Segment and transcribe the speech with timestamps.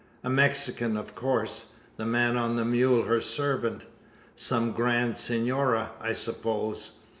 [0.23, 1.65] "A Mexican, of course;
[1.97, 3.85] the man on the mule her servant.
[4.35, 7.01] Some grand senora, I suppose?